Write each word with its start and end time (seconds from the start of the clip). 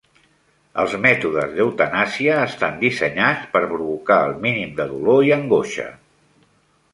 Els 0.83 0.93
mètodes 1.01 1.51
d'eutanàsia 1.57 2.37
estan 2.45 2.79
dissenyats 2.85 3.45
per 3.57 3.61
provocar 3.75 4.19
el 4.31 4.35
mínim 4.47 4.73
de 4.81 4.89
dolor 4.95 5.23
i 5.29 5.31
angoixa. 5.37 5.87